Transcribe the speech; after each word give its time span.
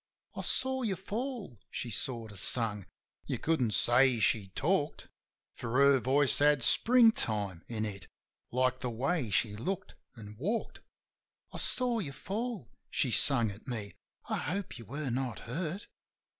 "I 0.35 0.41
saw 0.41 0.81
you 0.81 0.95
fall," 0.95 1.59
she 1.69 1.91
sort 1.91 2.31
of 2.31 2.39
sung: 2.39 2.87
you 3.27 3.37
couldn't 3.37 3.75
say 3.75 4.17
she 4.17 4.47
talked, 4.55 5.07
For 5.53 5.71
her 5.73 5.99
voice 5.99 6.39
had 6.39 6.63
springtime 6.63 7.63
in 7.67 7.85
it, 7.85 8.07
like 8.51 8.79
the 8.79 8.89
way 8.89 9.29
she 9.29 9.55
looked 9.55 9.93
an' 10.17 10.37
walked. 10.39 10.79
"I 11.53 11.59
saw 11.59 11.99
you 11.99 12.13
fall," 12.13 12.71
she 12.89 13.11
sung 13.11 13.51
at 13.51 13.67
me. 13.67 13.93
"I 14.27 14.37
hope 14.37 14.79
you 14.79 14.85
were 14.85 15.11
not 15.11 15.37
hurt." 15.37 15.85